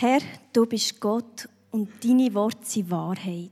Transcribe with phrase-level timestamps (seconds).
[0.00, 0.22] Herr,
[0.54, 3.50] du bist Gott und deine Worte sind Wahrheit.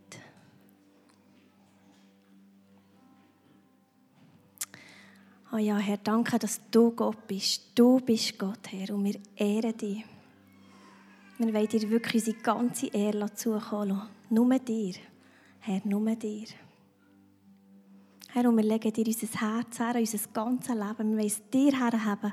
[5.53, 7.73] Oh ja, Herr, danke, dass du Gott bist.
[7.75, 10.07] Du bist Gott, Herr, und wir ehren dich.
[11.37, 14.09] Wir wollen dir wirklich unsere ganze Ehre zukommen lassen.
[14.31, 14.95] Nur dir,
[15.61, 16.49] Herr, nur dir.
[18.29, 21.11] Herr, und wir legen dir unser Herz her, unser ganzes Leben.
[21.11, 22.33] Wir wollen es dir herhaben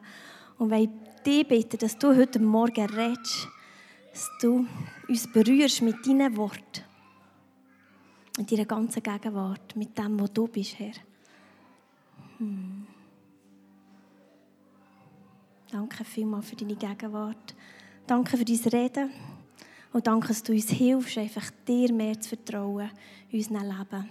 [0.58, 3.50] und wollen dich bitten, dass du heute Morgen redest,
[4.16, 4.66] dass du
[5.10, 6.84] uns berührst mit deinen Worten,
[8.38, 10.94] mit deiner ganzen Gegenwart, mit dem, wo du bist, Herr.
[12.38, 12.88] Hm.
[15.70, 17.56] Danke vielmals für deine Gegenwart.
[18.08, 19.10] Danke für dein Reden.
[19.92, 22.92] Und danke, dass du uns hilfst, einfach dir mehr zu vertrauen
[23.32, 24.10] in unserem Leben.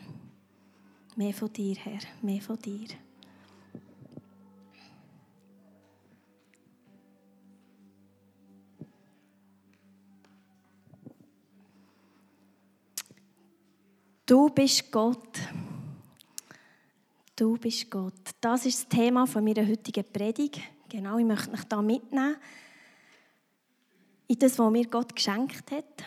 [1.16, 2.88] Mehr von dir, Herr, mehr von dir.
[14.26, 15.38] Du bist Gott.
[17.36, 18.14] Du bist Gott.
[18.40, 20.60] Das ist das Thema von meiner heutigen Predigt.
[20.88, 22.36] Genau, ich möchte mich da mitnehmen
[24.26, 26.04] in das, was mir Gott geschenkt hat.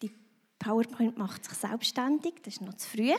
[0.00, 0.12] Die
[0.60, 3.12] PowerPoint macht sich selbstständig, das ist noch zu früh.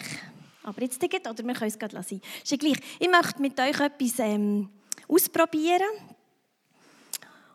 [0.63, 2.21] Aber jetzt geht oder wir können es gerade lassen.
[2.41, 2.77] Ist ja gleich.
[2.99, 4.69] Ich möchte mit euch etwas ähm,
[5.09, 5.81] ausprobieren.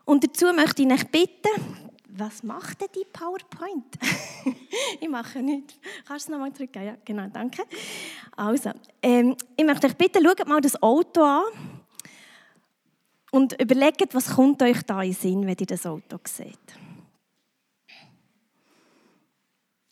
[0.03, 1.84] Und dazu möchte ich euch bitten,
[2.17, 3.97] was macht denn die PowerPoint?
[4.99, 5.75] ich mache nichts.
[6.07, 6.83] Kannst du es nochmal drücken?
[6.83, 7.63] Ja, genau, danke.
[8.35, 11.43] Also, ähm, ich möchte euch bitten, schaut mal das Auto an
[13.31, 16.57] und überlegt, was kommt euch da in Sinn, wenn ihr das Auto seht.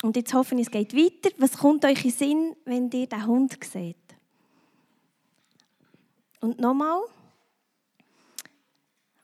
[0.01, 1.33] Und jetzt hoffe ich, es geht weiter.
[1.37, 3.95] Was kommt euch in Sinn, wenn ihr den Hund seht?
[6.41, 7.01] Und nochmal.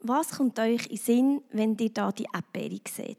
[0.01, 3.17] Was kommt euch in Sinn, wenn ihr da die Erdbeere seht?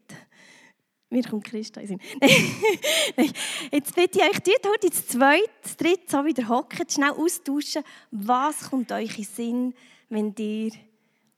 [1.11, 2.01] Mir kommt Christa in Sinn.
[3.73, 7.83] Jetzt bitte ich euch, tut heute das zweite, das dritte, so wieder hocken, schnell austauschen.
[8.13, 9.75] Was kommt euch in Sinn,
[10.09, 10.71] wenn ihr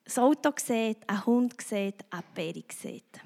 [0.04, 3.20] das Auto seht, einen Hund seht, eine Erdbeere seht?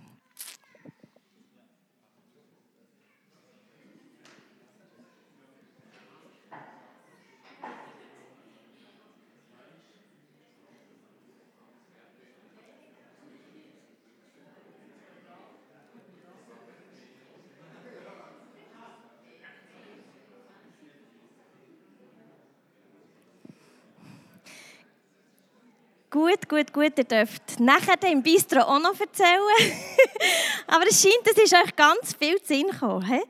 [26.16, 26.92] Gut, gut, gut.
[26.96, 29.38] Ihr dürft nachher im Bistro auch noch erzählen.
[30.66, 33.04] Aber es scheint, es ist euch ganz viel zu Sinn gekommen.
[33.04, 33.20] He?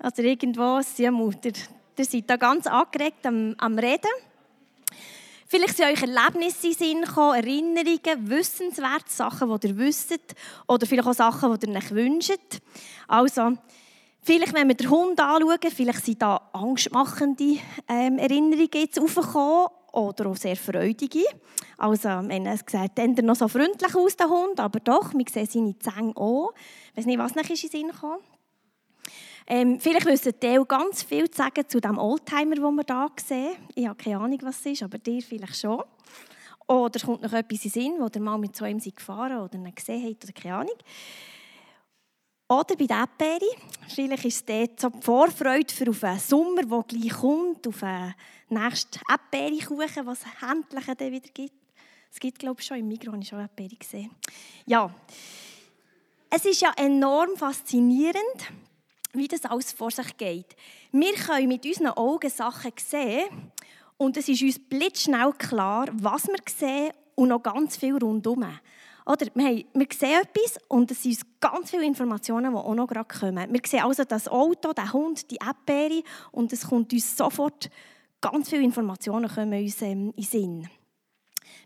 [0.00, 1.48] Also irgendwo, ja, Mutter,
[1.96, 4.10] ihr seid da ganz angeregt am, am Reden.
[5.46, 10.20] Vielleicht sind euch Erlebnisse in Sinn gekommen, Erinnerungen, wissenswerte Sachen, die ihr wisst.
[10.68, 12.60] Oder vielleicht auch Sachen, die ihr euch wünscht.
[13.08, 13.56] Also,
[14.20, 20.26] vielleicht, wenn wir den Hund anschauen, vielleicht sind da angstmachende ähm, Erinnerungen jetzt aufgekommen oder
[20.26, 21.24] auch sehr freudige.
[21.78, 25.46] Also, wenn er gesagt hat, noch so freundlich aus, der Hund, aber doch, wir sehen
[25.46, 26.52] seine Zähne auch.
[26.92, 28.18] Ich weiß nicht, was noch in den Sinn kam.
[29.46, 33.56] Ähm, vielleicht wissen die ganz viel zu sagen zu dem Oldtimer, den wir hier sehen.
[33.74, 35.82] Ich habe keine Ahnung, was es ist, aber dir vielleicht schon.
[36.66, 39.54] Oder kommt noch etwas in den Sinn, wo ihr mal mit so einem gefahren oder
[39.54, 40.76] ihn gesehen habt, oder keine Ahnung.
[42.48, 43.56] Oder bei der Erdbeere,
[43.88, 47.82] vielleicht ist es dort so die Vorfreude für auf einen Sommer, der gleich kommt, auf
[47.82, 48.14] einen
[48.50, 51.54] nächsten Erdbeerkuchen, was es endlich wieder gibt.
[52.12, 54.10] Es gibt, glaube ich, schon im Migros, ich schon Erdbeere gesehen.
[54.66, 54.94] Ja,
[56.28, 58.52] es ist ja enorm faszinierend,
[59.14, 60.54] wie das alles vor sich geht.
[60.92, 63.52] Wir können mit unseren Augen Sachen sehen
[63.96, 68.58] und es ist uns blitzschnell klar, was wir sehen und noch ganz viel rundherum.
[69.06, 72.86] Oder, wir, haben, wir sehen etwas und es sind ganz viele Informationen, die auch noch
[72.86, 73.52] gerade kommen.
[73.52, 77.70] Wir sehen also das Auto, den Hund, die Erdbeere und es kommt uns sofort,
[78.20, 80.68] ganz viele Informationen kommen uns ähm, in den Sinn.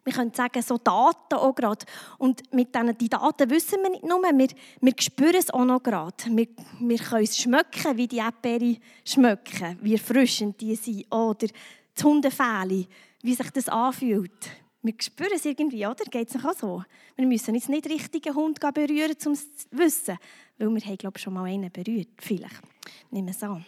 [0.05, 1.85] Wir können sagen, so Daten auch gerade.
[2.19, 4.49] Und mit diesen die Daten wissen wir nicht nur, wir,
[4.81, 6.15] wir spüren es auch noch gerade.
[6.31, 6.49] Wir,
[6.81, 11.13] wir können es schmecken, wie die Erdbeere schmecken, wie erfrischend die sind.
[11.13, 11.49] Oder
[11.95, 12.89] das Hundefähli,
[13.23, 14.51] wie sich das anfühlt.
[14.89, 16.03] Wir spüren es irgendwie, oder?
[16.07, 16.83] Geht es auch so?
[17.15, 20.17] Wir müssen jetzt nicht richtigen Hund berühren, um es zu wissen.
[20.57, 22.09] Weil wir haben, glaube ich, schon mal einen berührt.
[22.17, 22.63] Vielleicht.
[23.11, 23.67] Nehmen wir es an.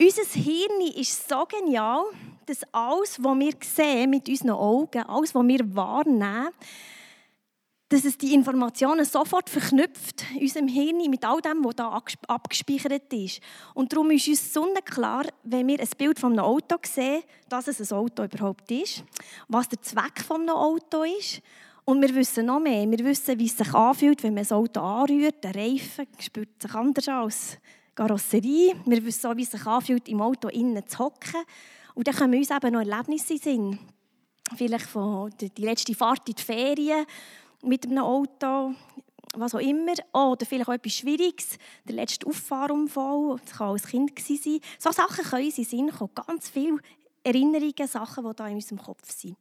[0.00, 2.02] Unser Hirn ist so genial,
[2.46, 6.48] dass alles, was wir sehen mit unseren Augen, alles, was wir wahrnehmen,
[7.90, 13.12] dass es die Informationen sofort verknüpft in unserem Hirn mit all dem, was da abgespeichert
[13.12, 13.40] ist.
[13.74, 17.92] Und darum ist uns sonnenklar, wenn wir ein Bild von einem Auto sehen, dass es
[17.92, 19.02] ein Auto überhaupt ist,
[19.48, 21.42] was der Zweck von einem Auto ist
[21.84, 22.88] Und wir wissen noch mehr.
[22.88, 25.42] Wir wissen, wie es sich anfühlt, wenn man das Auto anrührt.
[25.42, 27.58] Der Reifen spürt sich anders als
[27.96, 28.76] Karosserie.
[28.86, 31.42] Wir wissen auch, wie es sich anfühlt, im Auto innen zu hocken.
[31.94, 33.80] Und dann kommen uns eben noch Erlebnisse in
[34.56, 37.06] Vielleicht von der letzte Fahrt in die Ferien
[37.62, 38.74] mit einem Auto,
[39.34, 39.92] was auch immer.
[40.12, 44.60] Oder vielleicht auch etwas Schwieriges, der letzte Auffahrunfall, das kann als Kind sein.
[44.78, 46.14] So Sachen können in Sinn kommen.
[46.14, 46.78] Ganz viele
[47.22, 49.36] Erinnerungen, Sachen, die da in unserem Kopf sind.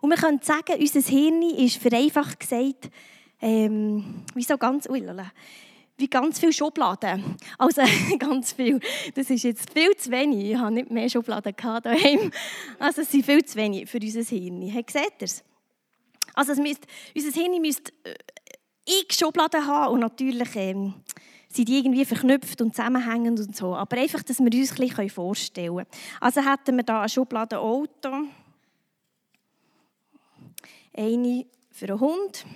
[0.00, 2.90] Und wir können sagen, unser Hirn ist vereinfacht gesagt,
[3.40, 5.06] ähm, wie so ganz, ui,
[5.96, 7.36] wie ganz viele Schubladen.
[7.58, 7.82] Also
[8.18, 8.80] ganz viel.
[9.14, 10.52] Das ist jetzt viel zu wenig.
[10.52, 12.32] Ich habe nicht mehr Schubladen daheim.
[12.78, 14.62] Also es sind viel zu wenig für unser Hirn.
[14.62, 15.44] Hey, seht ihr es?
[16.34, 20.94] Also es müsst, unser Hirn müsste äh, x Schubladen haben und natürlich ähm,
[21.48, 23.74] sind die irgendwie verknüpft und zusammenhängend und so.
[23.74, 25.88] Aber einfach, dass wir uns ein vorstellen können.
[26.20, 28.26] Also hätten wir da eine Schublade Auto,
[30.94, 32.46] eine für einen Hund,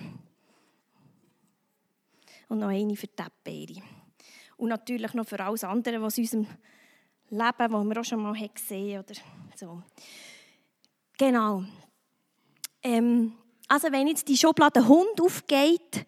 [2.47, 3.81] und noch eine für die Erdbeere.
[4.57, 6.47] Und natürlich noch für alles andere, was in unserem
[7.29, 9.05] Leben, was wir auch schon mal gesehen haben.
[9.05, 9.15] Oder
[9.55, 9.83] so.
[11.17, 11.63] Genau.
[12.83, 13.33] Ähm,
[13.67, 16.05] also wenn jetzt die Schublade Hund aufgeht,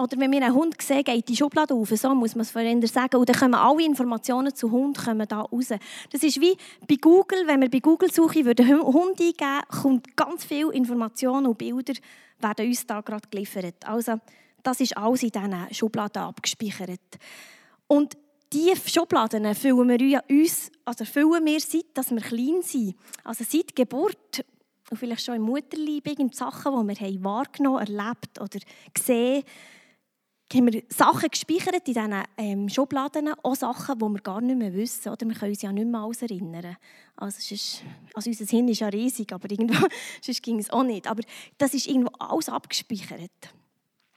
[0.00, 2.84] oder wenn wir einen Hund sehen, geht die Schublade auf, so muss man es vorhin
[2.86, 5.70] sagen, und dann kommen alle Informationen zu Hund kommen da raus.
[6.10, 10.44] Das ist wie bei Google, wenn wir bei Google suchen, würden Hund eingeben, kommt ganz
[10.44, 11.94] viele Informationen und Bilder
[12.38, 13.74] werden uns da gerade geliefert.
[13.84, 14.20] Also
[14.62, 17.00] das ist alles in diesen Schubladen abgespeichert.
[17.88, 18.16] Und
[18.52, 22.94] diese Schubladen füllen wir uns, also füllen wir seit, dass wir klein sind.
[23.24, 24.44] Also seit Geburt
[24.90, 28.58] und vielleicht schon im Mutterleib, irgendwelche Sachen, die wir haben wahrgenommen, erlebt oder
[28.94, 29.44] gesehen
[30.54, 34.72] haben wir Sachen gespeichert in diesen ähm, Schubladen, auch Sachen, die wir gar nicht mehr
[34.72, 35.10] wissen.
[35.10, 36.76] Oder wir können uns ja nicht mehr alles erinnern.
[37.16, 37.82] Also, ist,
[38.14, 39.86] also unser Hirn ist ja riesig, aber irgendwo,
[40.22, 41.06] sonst ging es auch nicht.
[41.06, 41.22] Aber
[41.58, 43.30] das ist irgendwo alles abgespeichert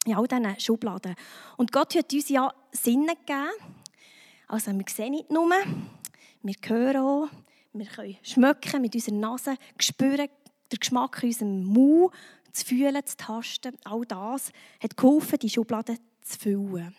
[0.06, 1.16] in all diesen Schubladen.
[1.58, 3.50] Und Gott hat uns ja Sinne gegeben.
[4.48, 5.50] Also wir sehen nicht nur,
[6.44, 7.30] wir hören auch,
[7.74, 10.28] wir können schmecken mit unserer Nase, spüren
[10.72, 12.14] den Geschmack in unserem Mund,
[12.52, 13.78] zu fühlen, zu tasten.
[13.84, 14.52] All das
[14.82, 16.96] hat geholfen, die Schubladen zu füllen.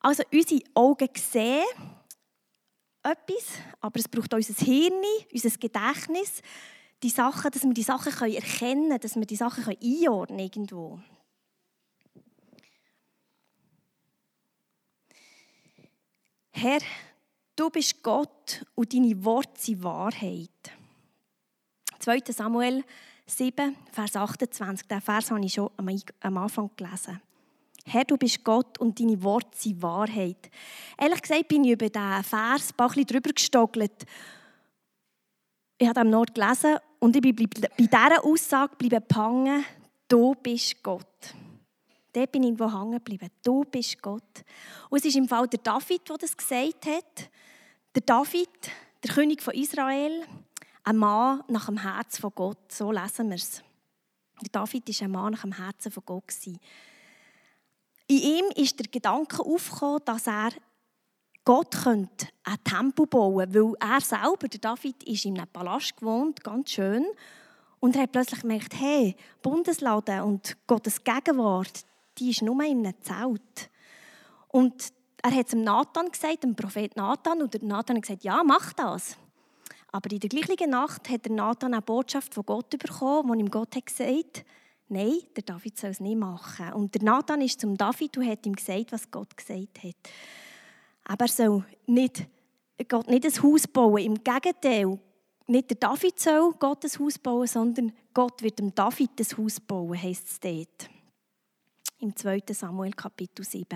[0.00, 1.64] Also unsere Augen sehen
[3.02, 4.92] etwas, aber es braucht auch unser Hirn,
[5.32, 6.42] unser Gedächtnis,
[7.02, 11.00] die Sachen, dass wir die Sachen erkennen können, dass wir die Sachen einordnen können irgendwo.
[16.50, 16.80] Herr,
[17.54, 20.75] du bist Gott und deine Worte sind Wahrheit.
[21.98, 22.22] 2.
[22.28, 22.84] Samuel
[23.26, 24.86] 7, Vers 28.
[24.86, 25.70] Den Vers habe ich schon
[26.20, 27.20] am Anfang gelesen.
[27.84, 30.50] Herr, du bist Gott und deine Worte sind Wahrheit.
[30.98, 34.04] Ehrlich gesagt bin ich über diesen Vers ein bisschen drüber gestockelt.
[35.78, 39.64] Ich habe am Nord gelesen und ich bin bei dieser Aussage geblieben
[40.08, 41.06] du bist Gott.
[42.12, 43.28] Dort bin ich irgendwo hängen geblieben.
[43.44, 44.44] Du bist Gott.
[44.88, 47.30] Und es ist im Fall der David, der das gesagt hat.
[47.94, 48.48] Der David,
[49.04, 50.24] der König von Israel,
[50.86, 52.72] ein Mann nach dem Herzen von Gott.
[52.72, 53.62] So lesen wir es.
[54.52, 56.32] David war ein Mann nach dem Herzen von Gott.
[56.46, 56.58] In
[58.08, 60.50] ihm ist der Gedanke aufgekommen, dass er
[61.44, 66.42] Gott könnte ein Tempel bauen weil er selber, der David, ist in einem Palast gewohnt,
[66.42, 67.04] ganz schön.
[67.80, 71.84] Und er hat plötzlich gemerkt, hey, Bundesladen und Gottes Gegenwart,
[72.18, 73.70] die ist nur in einem Zelt.
[74.48, 78.24] Und er hat es dem Nathan gesagt, dem Prophet Nathan, und der Nathan hat gesagt,
[78.24, 79.16] ja, mach das.
[79.96, 83.50] Aber in der gleichen Nacht hat der Nathan eine Botschaft von Gott bekommen, wo ihm
[83.50, 84.44] Gott hat gesagt
[84.88, 86.70] nein, der David soll es nicht machen.
[86.74, 89.96] Und der Nathan ist zum David und hat ihm gesagt, was Gott gesagt hat.
[91.04, 92.26] Aber er soll nicht,
[92.86, 94.02] Gott nicht ein Haus bauen.
[94.02, 94.98] Im Gegenteil,
[95.46, 99.58] nicht der David soll Gott ein Haus bauen, sondern Gott wird dem David ein Haus
[99.60, 100.90] bauen, heisst es dort
[102.00, 102.42] im 2.
[102.50, 103.66] Samuel Kapitel 7.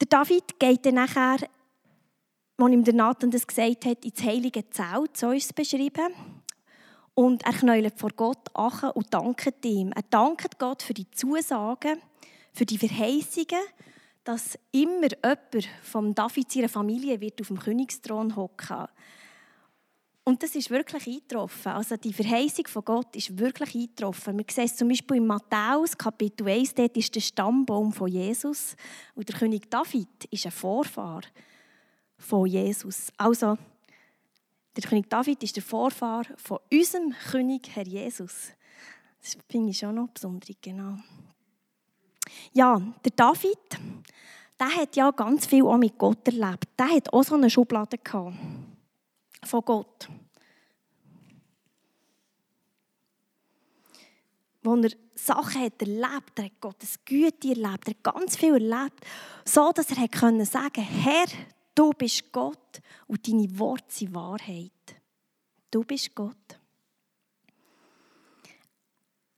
[0.00, 1.38] Der David geht dann nachher,
[2.58, 6.14] als ihm der Nathan das gesagt hat, ins heilige Zelt, so ist es beschrieben.
[7.14, 9.92] Und er knäulet vor Gott an und dankt ihm.
[9.92, 11.98] Er dankt Gott für die Zusagen,
[12.52, 13.60] für die Verheißungen,
[14.24, 18.86] dass immer jemand von David seiner Familie wird auf dem Königsthron hocken.
[20.24, 21.72] Und das ist wirklich eingetroffen.
[21.72, 24.36] Also die Verheißung von Gott ist wirklich eingetroffen.
[24.36, 28.74] Wir sehen es zum Beispiel in Matthäus, Kapitel 1, dort ist der Stammbaum von Jesus.
[29.14, 31.22] Und der König David ist ein Vorfahr
[32.18, 33.12] von Jesus.
[33.16, 33.56] Also,
[34.76, 38.52] der König David ist der Vorfahr von unserem König, Herr Jesus.
[39.22, 40.98] Das finde ich schon noch besonders, genau.
[42.52, 43.58] Ja, der David,
[44.58, 46.68] der hat ja ganz viel auch mit Gott erlebt.
[46.78, 48.36] Der hat auch so eine Schublade gehabt
[49.42, 50.08] von Gott.
[54.66, 59.06] wo er Sachen hat erlebt, er hat Gottes Güte erlebt, er hat ganz viel erlebt,
[59.44, 61.26] so dass er können sagen, Herr,
[61.76, 64.72] du bist Gott und deine Worte sind Wahrheit.
[65.70, 66.58] Du bist Gott.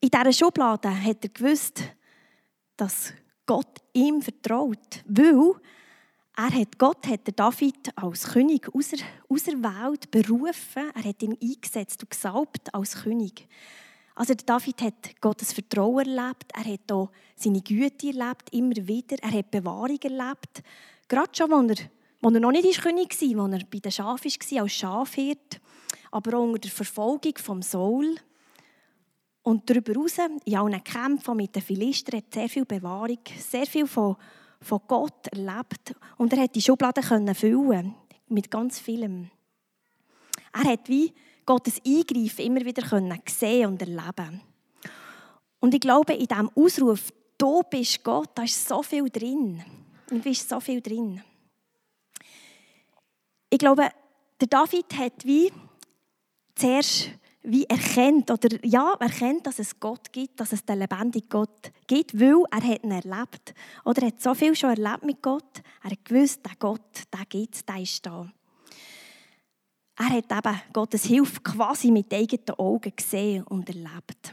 [0.00, 1.82] In dieser Schublade hat er gewusst,
[2.76, 3.12] dass
[3.44, 5.54] Gott ihm vertraut, weil
[6.36, 12.72] er hat, Gott hat David als König auserwählt, berufen, er hat ihn eingesetzt und gesalbt
[12.72, 13.48] als König.
[14.14, 19.32] Also David hat Gottes Vertrauen erlebt, er hat auch seine Güte erlebt, immer wieder, er
[19.32, 20.62] hat Bewahrung erlebt.
[21.08, 24.30] Gerade schon, als er, als er noch nicht König war, als er bei den Schafen
[24.30, 25.60] war, als Schafhirt,
[26.10, 28.16] aber auch unter der Verfolgung vom Saul.
[29.42, 33.86] Und darüber hinaus, in allen Kämpfen mit den Philistern, hat sehr viel Bewahrung, sehr viel
[33.86, 34.16] von,
[34.60, 35.94] von Gott erlebt.
[36.16, 37.94] Und er hat die Schublade füllen
[38.28, 39.30] mit ganz vielem.
[40.52, 41.12] Er hat wie
[41.46, 42.82] Gottes Eingreifen immer wieder
[43.26, 44.42] sehen und erleben
[45.60, 49.62] Und ich glaube, in diesem Ausruf, du bist Gott, da ist so viel drin.
[50.10, 51.22] Und da ist so viel drin.
[53.50, 53.88] Ich glaube,
[54.40, 55.52] der David hat wie
[56.54, 57.10] zuerst
[57.42, 62.18] wie erkennt oder ja, erkennt, dass es Gott gibt, dass es den lebendigen Gott gibt,
[62.18, 63.54] weil er hat ihn erlebt.
[63.84, 65.62] Oder er hat so viel schon erlebt mit Gott.
[65.82, 66.80] Er hat gewusst, der Gott,
[67.28, 68.30] gibt es, der ist da.
[69.96, 74.32] Er hat eben Gottes Hilfe quasi mit eigenen Augen gesehen und erlebt.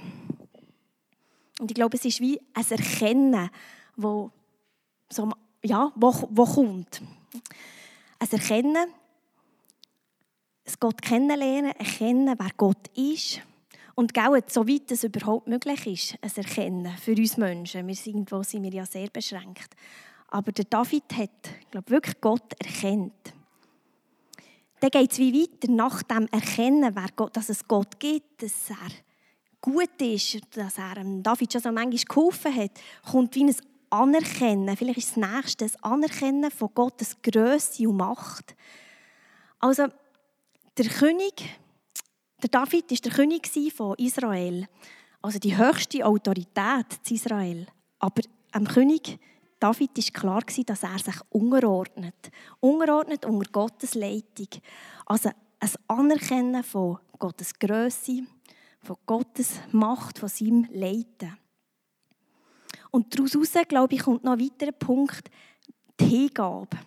[1.60, 3.50] Und ich glaube, es ist wie ein Erkennen,
[3.96, 4.30] wo,
[5.10, 5.32] so,
[5.64, 7.02] ja, wo, wo kommt.
[8.20, 8.90] Ein Erkennen,
[10.66, 13.42] es Gott kennenlernen, erkennen, wer Gott ist.
[13.94, 17.88] Und genau, soweit es überhaupt möglich ist, ein Erkennen für uns Menschen.
[17.88, 19.70] Wir sind, irgendwo sind wir ja sehr beschränkt.
[20.28, 23.34] Aber der David hat, glaube wirklich Gott erkennt.
[24.82, 28.70] Dann geht es wie weiter nach dem Erkennen, wer Gott, dass es Gott gibt, dass
[28.70, 28.92] er
[29.62, 32.72] gut ist, dass er David schon so manchmal geholfen hat,
[33.10, 33.56] kommt wie ein
[33.90, 38.56] Anerkennen, vielleicht ist das Nächste, ein Anerkennen von Gottes Größe und Macht.
[39.60, 39.88] Also,
[40.78, 41.60] der König,
[42.42, 44.68] der David ist der König von Israel,
[45.22, 47.68] also die höchste Autorität in Israel.
[48.00, 49.20] Aber am König
[49.60, 52.30] David ist klar dass er sich unterordnet,
[52.60, 54.50] unterordnet unter Gottes Leitung.
[55.06, 55.30] Also
[55.60, 58.24] ein Anerkennen von Gottes Größe,
[58.84, 61.38] von Gottes Macht, von seinem Leiten.
[62.92, 65.30] Und daraus glaube ich, kommt noch ein weiterer Punkt,
[66.00, 66.78] die Hingabe.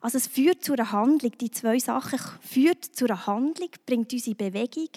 [0.00, 1.32] Also es führt zu einer Handlung.
[1.38, 4.88] Die zwei Sachen führt zu einer Handlung, bringt unsere Bewegung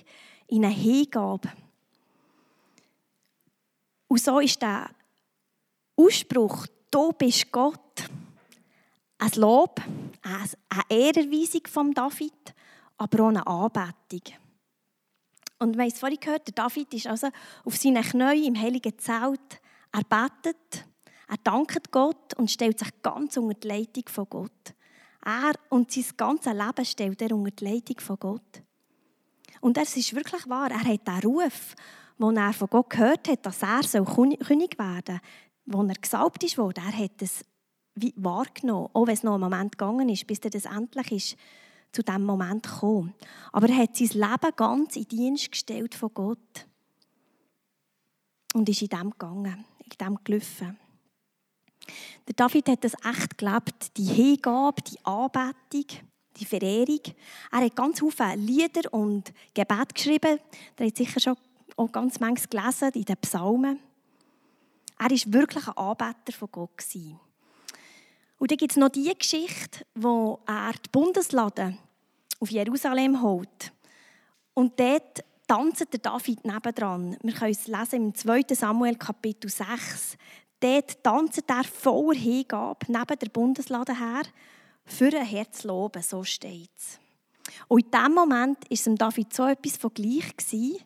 [0.48, 1.51] in eine Hingabe.
[4.07, 4.89] Und so ist der
[5.95, 7.79] Ausspruch, du bist Gott,
[9.17, 9.81] ein Lob,
[10.22, 12.53] eine Ehrerweisung von David,
[12.98, 14.38] aber auch eine Anbetung.
[15.60, 17.29] Und wir haben es vorhin gehört, der David ist also
[17.63, 20.86] auf seinen Knien im heiligen Zelt, er betet,
[21.27, 24.74] er dankt Gott und stellt sich ganz unter die Leitung von Gott.
[25.25, 28.63] Er und sein ganzes Leben stellt er unter die Leitung von Gott.
[29.62, 31.75] Und es ist wirklich wahr, er hat den Ruf,
[32.20, 35.22] den er von Gott gehört hat, dass er König werden
[35.65, 37.46] soll, als er gesalbt ist worden, er hat es
[38.15, 41.38] wahrgenommen, auch wenn es noch einen Moment gegangen ist, bis er das endlich ist,
[41.94, 43.13] zu diesem Moment gekommen.
[43.51, 46.68] Aber er hat sein Leben ganz in Dienst gestellt von Gott
[48.53, 50.77] und ist in dem gegangen, in dem gelaufen.
[52.27, 55.85] Der David hat das echt gelebt, die Hingabe, die Anbetung,
[56.37, 57.01] die Verehrung.
[57.51, 60.39] Er hat ganz viele Lieder und Gebet geschrieben.
[60.77, 61.37] Der hat sicher schon
[61.75, 63.79] auch ganz manches gelesen in den Psalmen.
[64.99, 66.95] Er war wirklich ein Anbeter von Gott.
[68.37, 71.77] Und dann gibt es noch die Geschichte, wo er die Bundeslade
[72.39, 73.71] auf Jerusalem holt.
[74.53, 77.17] Und dort tanzt der David nebendran.
[77.21, 78.43] Wir können es lesen im 2.
[78.49, 80.17] Samuel Kapitel 6.
[80.63, 84.24] Dort tanzt er voller Hingabe neben der Bundeslade her,
[84.86, 87.00] für ein Herz loben, so steht es.
[87.67, 90.77] Und in diesem Moment war es David so etwas von gleich, gewesen,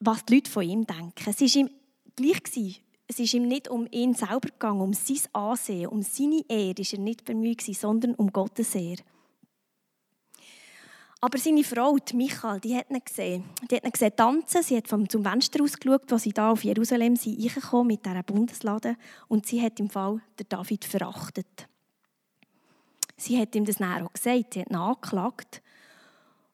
[0.00, 1.24] was die Leute von ihm denken.
[1.26, 1.70] Es war ihm
[2.14, 2.42] gleich.
[2.42, 2.76] Gewesen.
[3.08, 6.86] Es ist ihm nicht um ihn selber gegangen, um sein Ansehen, um seine Ehre war
[6.92, 9.02] er nicht bemüht, sondern um Gottes Ehre.
[11.24, 13.44] Aber seine Frau, die Michael, die hat ihn gesehen.
[13.70, 14.60] Die hat ihn gesehen tanzen.
[14.64, 17.38] Sie hat vom, zum Fenster aus geschaut, sie da auf Jerusalem sind,
[17.86, 18.96] mit dieser Bundeslade.
[19.28, 21.68] Und sie hat im Fall den David verachtet.
[23.16, 24.54] Sie hat ihm das näher auch gesagt.
[24.54, 25.62] Sie hat ihn angeklagt.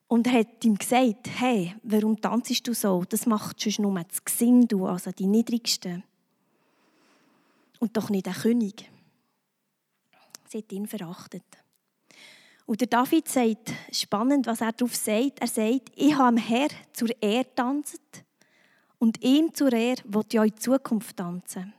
[0.06, 3.04] Und er hat ihm gesagt, hey, warum tanzest du so?
[3.08, 6.04] Das macht schon nur das Gesinn, du, also die Niedrigsten.
[7.78, 8.90] Und doch nicht der König.
[10.46, 11.44] Sie hat ihn verachtet.
[12.68, 15.40] Und der David sagt, spannend, was er darauf sagt.
[15.40, 18.24] Er sagt, ich habe am Herr zur Ehre tanzt
[18.98, 21.72] Und ihm zur Ehre will ich euch Zukunft tanzen.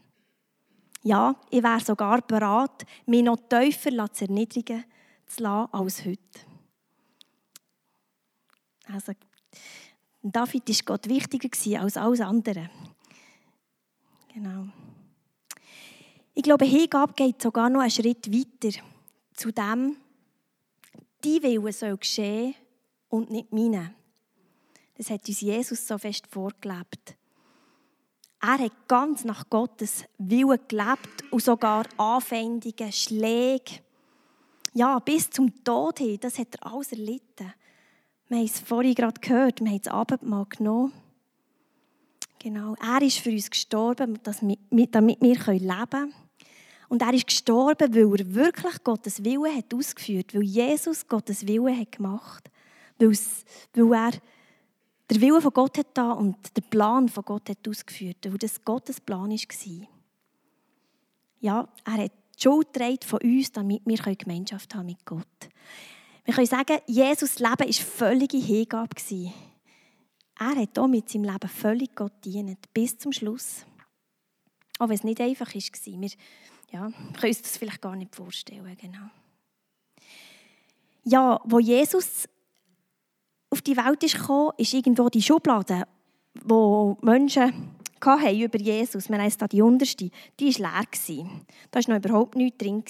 [1.03, 4.83] Ja, ich wäre sogar bereit, mich noch tiefer zu erniedrigen
[5.27, 6.39] zu lassen als heute.
[8.91, 9.11] Also,
[10.23, 12.67] David war Gott wichtiger als alles andere.
[14.33, 14.65] Genau.
[16.33, 18.79] Ich glaube, Hingabe geht sogar noch einen Schritt weiter
[19.35, 19.97] zu dem,
[21.23, 22.55] die Wille soll geschehen
[23.09, 23.93] und nicht meine.
[24.97, 27.15] Das hat uns Jesus so fest vorgelebt.
[28.41, 33.79] Er hat ganz nach Gottes Willen gelebt und sogar Anfeindungen, Schläge,
[34.73, 37.53] ja, bis zum Tod hin, das hat er alles erlitten.
[38.27, 40.93] Wir haben es vorhin gerade gehört, wir haben das Abendmahl genommen.
[42.37, 44.87] Genau, er ist für uns gestorben, damit wir
[45.19, 46.13] leben können.
[46.89, 51.79] Und er ist gestorben, weil er wirklich Gottes Willen hat ausgeführt, weil Jesus Gottes Willen
[51.79, 52.49] hat gemacht,
[52.97, 54.11] weil, er
[55.09, 58.63] der Wille von Gott hat da und der Plan von Gott hat ausgeführt, weil das
[58.63, 59.87] Gottes Plan war.
[61.39, 65.25] Ja, er hat die Schuld von uns, damit wir Gemeinschaft haben mit Gott.
[66.25, 68.89] Wir können sagen, Jesus' Leben war völlige Hingabe.
[70.39, 73.65] Er hat auch mit seinem Leben völlig Gott gedient, bis zum Schluss.
[74.77, 76.09] Auch wenn es nicht einfach war.
[76.71, 78.77] Ja, können uns das vielleicht gar nicht vorstellen.
[78.79, 79.09] Genau.
[81.03, 82.27] Ja, wo Jesus
[83.49, 85.87] auf die Welt ist gekommen, ist irgendwo die Schublade,
[86.43, 90.09] wo Menschen hatten über Jesus, wir haben da die unterste,
[90.39, 91.29] die war leer.
[91.71, 92.83] Da war noch überhaupt nichts drin.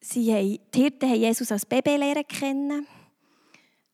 [0.00, 2.86] Sie haben, die Hirten haben Jesus als Baby lernen kennen.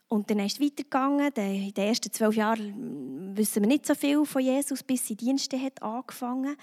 [0.09, 1.33] Und dann ist es weitergegangen.
[1.35, 5.52] In den ersten zwölf Jahren wissen wir nicht so viel von Jesus, bis sein Dienst
[5.52, 6.57] hat angefangen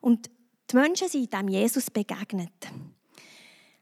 [0.00, 0.30] Und
[0.70, 2.52] die Menschen sind dem Jesus begegnet.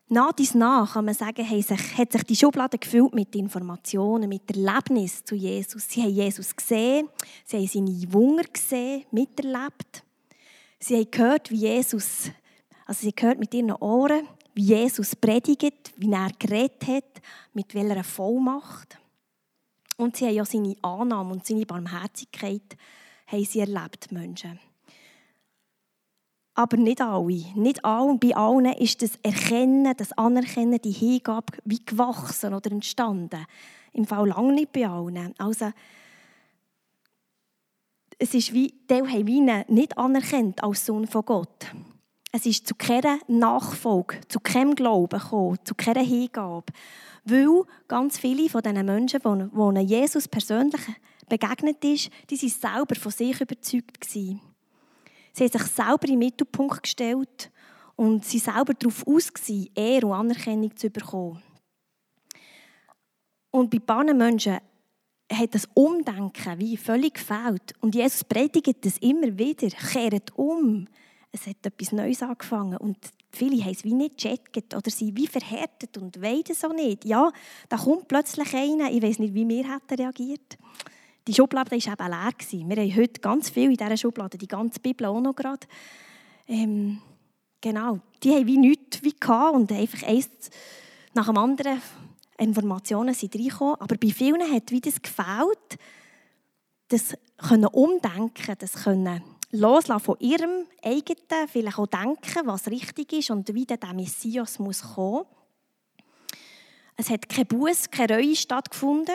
[0.09, 5.27] Nach dies nach kann man sagen, hat sich die Schublade gefüllt mit Informationen, mit Erlebnissen
[5.27, 5.89] zu Jesus.
[5.89, 7.09] Sie haben Jesus gesehen,
[7.45, 10.05] sie haben seine Wunder gesehen, miterlebt.
[10.79, 12.31] Sie haben gehört, wie Jesus,
[12.85, 18.05] also sie gehört mit ihren Ohren, wie Jesus predigt, wie er geredet hat, mit welcher
[18.05, 18.99] Vollmacht.
[19.97, 22.77] Und sie haben ja seine Annahme und seine Barmherzigkeit
[23.27, 24.61] haben sie erlebt, Menschen.
[26.55, 27.45] Aber nicht alle.
[27.55, 28.17] Nicht alle.
[28.17, 33.47] Bei allen ist das Erkennen, das Anerkennen, die Hingabe wie gewachsen oder entstanden.
[33.93, 35.35] Im Fall lange nicht bei allen.
[35.39, 35.71] Also,
[38.19, 41.67] es ist wie, die haben wie nicht anerkannt als Sohn von Gott.
[42.33, 46.73] Es ist zu keiner Nachfolge, zu keinem Glauben gekommen, zu keiner Hingabe.
[47.25, 49.21] Weil ganz viele von diesen Menschen,
[49.75, 50.83] die Jesus persönlich
[51.29, 54.01] begegnet ist, die waren selber von sich überzeugt.
[54.01, 54.41] Gewesen.
[55.33, 57.51] Sie haben sich selber in den Mittelpunkt gestellt
[57.97, 59.33] und sie selber darauf aus,
[59.75, 61.43] Ehre und Anerkennung zu bekommen.
[63.51, 64.59] Und bei paar Menschen
[65.33, 67.75] hat das Umdenken wie völlig gefällt.
[67.81, 70.87] Und Jesus predigt das immer wieder, kehrt um.
[71.41, 72.99] Es hat etwas Neues angefangen und
[73.31, 77.05] viele haben es wie nicht gecheckt oder sind wie verhärtet und es auch nicht.
[77.05, 77.31] Ja,
[77.69, 80.57] da kommt plötzlich einer, ich weiß nicht, wie wir hätten reagiert
[81.27, 82.69] die Schublade war eben leer.
[82.69, 85.67] Wir haben heute ganz viel in dieser Schublade, die ganze Bibel auch noch gerade.
[86.47, 86.99] Ähm,
[87.61, 90.29] genau, die haben wie nichts wie gehabt und einfach eins
[91.15, 91.83] nach dem anderen
[92.39, 93.77] Informationen sind reingekommen.
[93.81, 95.79] Aber bei vielen hat wie das gefällt,
[96.89, 103.31] das können umdenken, das können loslassen von ihrem eigenen, vielleicht auch denken, was richtig ist
[103.31, 105.25] und wie der Messias muss kommen.
[106.97, 109.15] Es hat kein Buß, keine Reue stattgefunden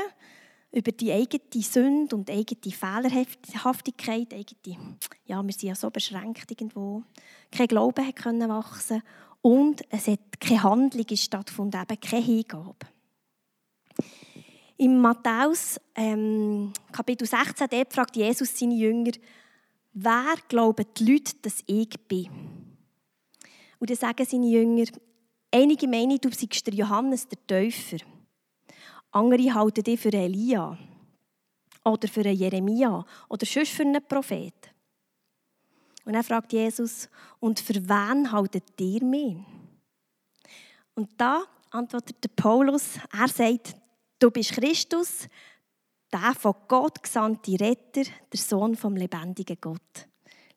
[0.72, 7.04] über die eigene Sünde und eigene Fehlerhaftigkeit, eigene, ja, wir sind ja so beschränkt irgendwo,
[7.52, 9.02] kein Glauben hat können wachsen
[9.41, 12.88] und es hat keine Handlung stattgefunden, eben keine Hingabe.
[14.78, 19.12] Im Matthäus ähm, Kapitel 16 dort fragt Jesus seine Jünger,
[19.93, 22.30] wer glauben die Leute, dass ich bin?
[23.80, 24.86] Und dann sagen seine Jünger,
[25.51, 27.97] einige meinen, du seist der Johannes, der Täufer.
[29.12, 30.77] Andere halten dich für Elia
[31.84, 34.54] oder für einen Jeremia oder sonst für einen Prophet.
[36.06, 39.38] Und dann fragt Jesus, und für wen haltet ihr mich?
[40.95, 43.75] Und da antwortet Paulus, er sagt,
[44.19, 45.27] du bist Christus,
[46.12, 50.08] der von Gott gesandte Retter, der Sohn vom lebendigen Gott.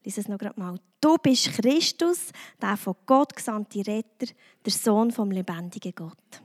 [0.05, 0.79] Lies es noch gerade mal.
[1.01, 4.33] Du bist Christus, der von Gott gesandte Retter,
[4.65, 6.43] der Sohn vom lebendigen Gott.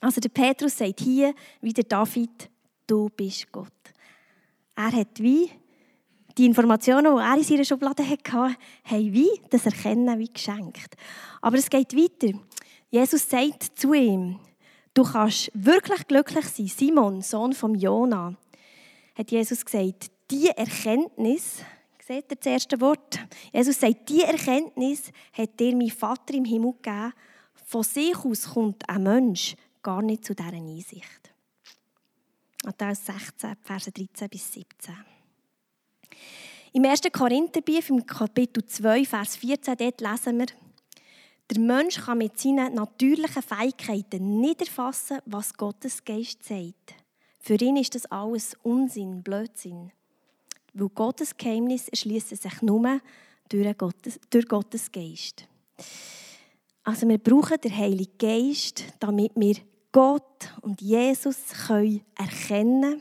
[0.00, 2.50] Also der Petrus sagt hier, wie der David,
[2.86, 3.72] du bist Gott.
[4.74, 5.50] Er hat wie
[6.36, 10.96] die Informationen, die er in seiner Schublade hatte, haben wie das Erkennen wie geschenkt.
[11.40, 12.38] Aber es geht weiter.
[12.90, 14.38] Jesus sagt zu ihm,
[14.94, 16.66] Du kannst wirklich glücklich sein.
[16.66, 18.34] Simon, Sohn von Jona,
[19.14, 21.62] hat Jesus gesagt, die Erkenntnis,
[22.06, 23.18] seht ihr das erste Wort?
[23.52, 27.12] Jesus sagt, die Erkenntnis hat dir mein Vater im Himmel gegeben.
[27.66, 31.32] Von sich aus kommt ein Mensch gar nicht zu dieser Einsicht.
[32.64, 34.94] Matthäus 16, Verse 13 bis 17.
[36.74, 37.00] Im 1.
[37.12, 40.46] Korintherbrief, im Kapitel 2, Vers 14, dort lesen wir,
[41.52, 46.94] der Mensch kann mit seinen natürlichen Fähigkeiten nicht erfassen, was Gottes Geist sagt.
[47.38, 49.92] Für ihn ist das alles Unsinn, Blödsinn.
[50.74, 53.00] Weil Gottes Geheimnis erschließen sich nur
[53.48, 55.46] durch Gottes, durch Gottes Geist.
[56.84, 59.56] Also wir brauchen den Heiligen Geist, damit wir
[59.92, 63.00] Gott und Jesus können erkennen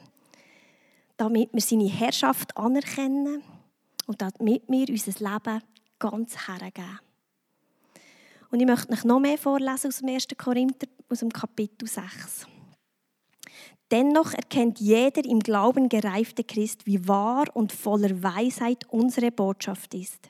[1.21, 3.43] damit wir seine Herrschaft anerkennen
[4.07, 5.61] und damit wir unser Leben
[5.99, 6.99] ganz hergeben.
[8.51, 10.27] Und ich möchte noch mehr vorlesen aus dem 1.
[10.37, 12.45] Korinther, aus dem Kapitel 6.
[13.89, 20.29] Dennoch erkennt jeder im Glauben gereifte Christ, wie wahr und voller Weisheit unsere Botschaft ist.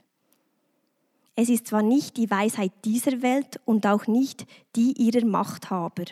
[1.36, 6.06] Es ist zwar nicht die Weisheit dieser Welt und auch nicht die ihrer Machthaber,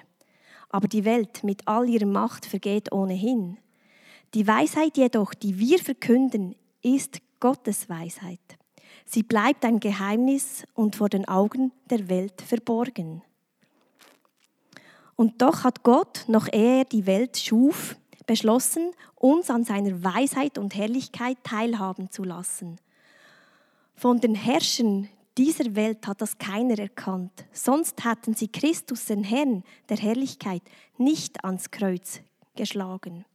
[0.69, 3.57] aber die Welt mit all ihrer Macht vergeht ohnehin.
[4.35, 8.58] Die Weisheit jedoch, die wir verkünden, ist Gottes Weisheit.
[9.11, 13.23] Sie bleibt ein Geheimnis und vor den Augen der Welt verborgen.
[15.15, 17.95] Und doch hat Gott, noch ehe er die Welt schuf,
[18.27, 22.79] beschlossen, uns an seiner Weisheit und Herrlichkeit teilhaben zu lassen.
[23.95, 29.63] Von den Herrschern dieser Welt hat das keiner erkannt, sonst hätten sie Christus, den Herrn
[29.89, 30.61] der Herrlichkeit,
[30.99, 32.21] nicht ans Kreuz
[32.55, 33.25] geschlagen.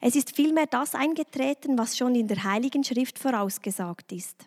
[0.00, 4.44] Es ist vielmehr das eingetreten, was schon in der Heiligen Schrift vorausgesagt ist.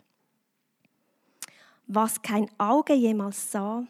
[1.94, 3.84] Was kein Auge jemals sah,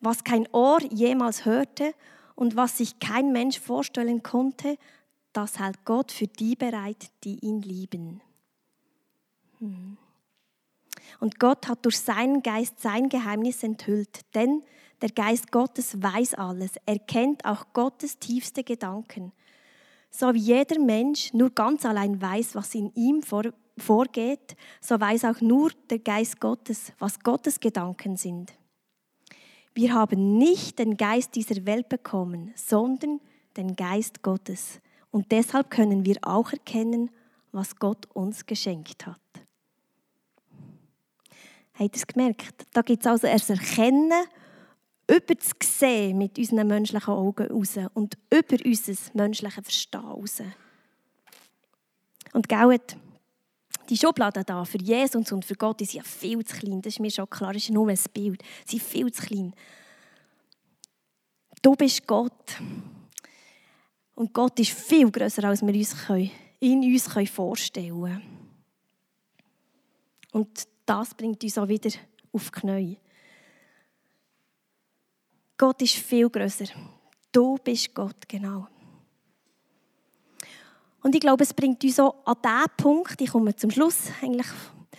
[0.00, 1.92] was kein Ohr jemals hörte
[2.36, 4.78] und was sich kein Mensch vorstellen konnte,
[5.32, 8.20] das hält Gott für die bereit, die ihn lieben.
[9.58, 9.96] Hm.
[11.18, 14.62] Und Gott hat durch seinen Geist sein Geheimnis enthüllt, denn
[15.02, 19.32] der Geist Gottes weiß alles, er kennt auch Gottes tiefste Gedanken.
[20.10, 23.42] So wie jeder Mensch nur ganz allein weiß, was in ihm vor,
[23.80, 28.52] vorgeht, so weiß auch nur der Geist Gottes, was Gottes Gedanken sind.
[29.74, 33.20] Wir haben nicht den Geist dieser Welt bekommen, sondern
[33.56, 34.80] den Geist Gottes.
[35.10, 37.10] Und deshalb können wir auch erkennen,
[37.52, 39.20] was Gott uns geschenkt hat.
[41.74, 42.66] Habt ihr es gemerkt?
[42.72, 44.12] Da gibt es also ein Erkennen
[45.08, 50.42] über das Sehen mit unseren menschlichen Augen raus und über unser menschliches Verstehen raus.
[52.32, 52.78] Und gell,
[53.88, 56.82] die Schubladen da für Jesus und für Gott die sind ja viel zu klein.
[56.82, 58.42] Das ist mir schon klar, das ist nur ein Bild.
[58.66, 59.54] Sie sind viel zu klein.
[61.62, 62.56] Du bist Gott.
[64.14, 65.94] Und Gott ist viel größer, als wir uns
[66.60, 68.22] in uns vorstellen können.
[70.32, 71.90] Und das bringt uns auch wieder
[72.32, 72.98] auf die Knie.
[75.56, 76.66] Gott ist viel größer.
[77.32, 78.68] Du bist Gott, genau.
[81.08, 84.46] Und ich glaube, es bringt uns auch an diesen Punkt, ich komme zum Schluss, eigentlich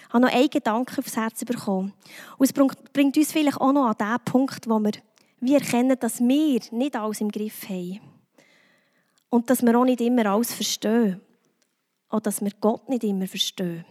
[0.09, 1.93] habe noch einen Gedanken aufs Herz bekommen.
[2.39, 4.93] Und es bringt uns vielleicht auch noch an den Punkt, wo wir,
[5.39, 7.99] wir erkennen, dass wir nicht alles im Griff haben.
[9.29, 11.21] Und dass wir auch nicht immer alles verstehen.
[12.09, 13.85] Oder dass wir Gott nicht immer verstehen.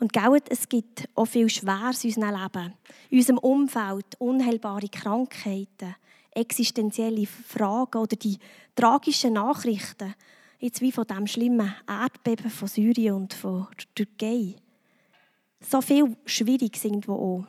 [0.00, 2.74] Und gell, es gibt auch viel Schweres in unserem Leben.
[3.08, 5.96] In unserem Umfeld, unheilbare Krankheiten,
[6.32, 8.36] existenzielle Fragen oder die
[8.74, 10.14] tragischen Nachrichten,
[10.60, 14.54] jetzt wie von dem schlimmen Erdbeben von Syrien und von der Türkei.
[15.60, 17.44] So viel schwierig sind wo auch.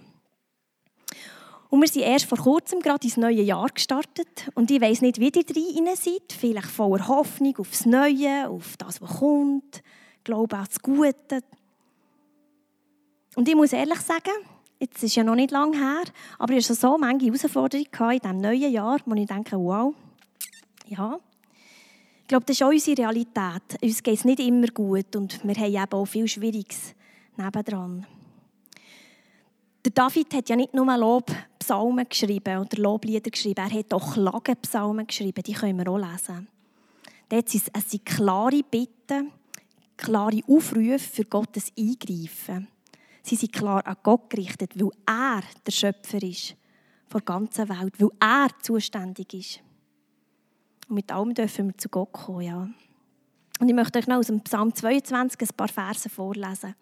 [1.70, 4.50] Und wir sind erst vor kurzem gerade ins neue Jahr gestartet.
[4.56, 6.34] Und ich weiß nicht, wie ihr drin seid.
[6.38, 9.82] Vielleicht voller Hoffnung aufs Neue, auf das, was kommt.
[10.26, 11.42] Glaube an das Gute.
[13.36, 14.34] Und ich muss ehrlich sagen,
[14.80, 16.04] jetzt ist ja noch nicht lange her,
[16.38, 19.94] aber ich hatte so manche Herausforderungen in diesem neuen Jahr, wo ich denke, wow,
[20.88, 21.18] ja,
[22.32, 23.82] glaube, das ist auch unsere Realität.
[23.82, 26.96] Uns geht es nicht immer gut und wir haben eben auch viel Schwieriges
[27.36, 28.08] nebendran.
[29.84, 35.08] Der David hat ja nicht nur Lobpsalmen geschrieben oder Loblieder geschrieben, er hat auch Klagenpsalmen
[35.08, 36.48] geschrieben, die können wir auch lesen.
[37.28, 39.32] Dort sind es klare Bitten,
[39.98, 42.70] klare Aufrufe für Gottes Eingreifen.
[43.24, 46.56] Sie sind klar an Gott gerichtet, weil er der Schöpfer ist
[47.12, 49.60] der ganzen Welt, weil er zuständig ist.
[50.92, 52.70] Und mit allem dürfen wir zu Gott kommen, ja.
[53.62, 56.76] Und ich möchte euch noch aus dem Psalm 22 ein paar Verse vorlesen.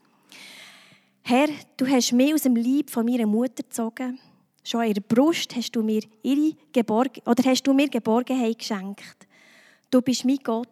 [1.22, 4.17] Herr, du hast mich aus dem Leib von meiner Mutter gezogen.
[4.63, 9.28] Schon in der Brust hast du mir ihre Geborg oder hast du mir Geborgenheit geschenkt.
[9.91, 10.67] Du bist mein Gott,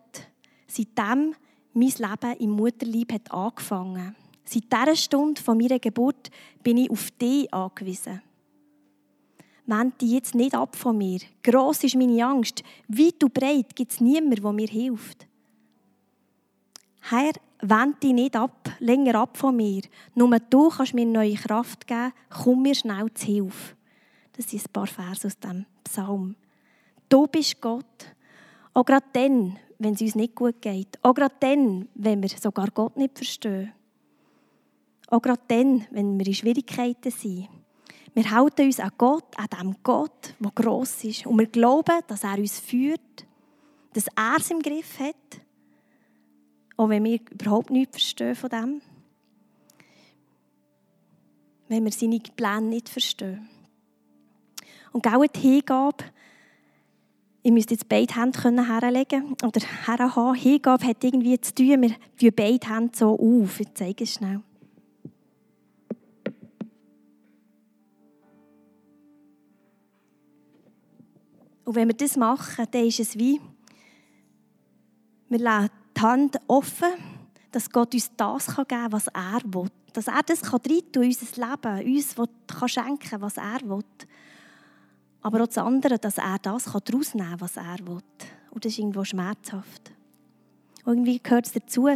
[0.66, 1.36] seitdem
[1.74, 4.16] mein Leben im Mutterleib hat angefangen.
[4.46, 6.32] Seit dieser Stunde von meiner Geburt
[6.64, 8.20] bin ich auf dich angewiesen.
[9.68, 11.20] Wend dich jetzt nicht ab von mir.
[11.44, 12.64] Gross ist meine Angst.
[12.88, 15.28] Weit und breit gibt es niemanden, der mir hilft.
[17.02, 19.82] Herr, wend dich nicht ab, länger ab von mir.
[20.16, 22.14] Nur du kannst mir neue Kraft geben.
[22.30, 23.76] Komm mir schnell zu Hilfe.
[24.38, 26.36] Das sind ein paar Verse aus dem Psalm.
[27.10, 28.16] Du bist Gott.
[28.74, 30.98] Auch gerade dann, wenn es uns nicht gut geht.
[31.02, 33.74] Auch gerade dann, wenn wir sogar Gott nicht verstehen.
[35.10, 37.50] Auch gerade dann, wenn wir in Schwierigkeiten sind.
[38.18, 41.28] Wir halten uns an Gott, an dem Gott, der gross ist.
[41.28, 43.00] Und wir glauben, dass er uns führt,
[43.94, 45.42] dass er es im Griff hat.
[46.78, 48.82] Auch wenn wir überhaupt nichts verstehen von dem.
[51.68, 53.48] Wenn wir seine Pläne nicht verstehen.
[54.92, 56.06] Und genau die Hingabe,
[57.44, 60.34] ich müsste jetzt beide Hände herlegen oder herhaben.
[60.34, 63.60] Hingabe hat irgendwie zu tun, wir führen beide Hände so auf.
[63.60, 64.42] Ich zeige es schnell.
[71.68, 73.42] Und wenn wir das machen, dann ist es wie,
[75.28, 76.94] wir lassen die Hand offen,
[77.52, 79.68] dass Gott uns das geben kann, was er will.
[79.92, 82.16] Dass er das rein in unser Leben, uns
[82.48, 83.84] kann schenken kann, was er will.
[85.22, 88.00] Aber auch das andere, dass er das daraus nehmen kann, was er will.
[88.52, 89.92] Und das ist irgendwo schmerzhaft.
[90.86, 91.90] Und irgendwie gehört es dazu,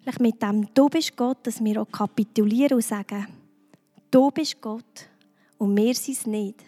[0.00, 3.26] vielleicht mit dem «Du bist Gott», dass wir auch kapitulieren und sagen
[4.10, 5.10] «Du bist Gott
[5.58, 6.64] und wir sind es nicht».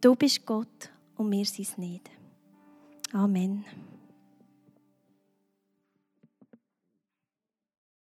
[0.00, 2.08] Du bist Gott und wir sind es nicht.
[3.12, 3.64] Amen.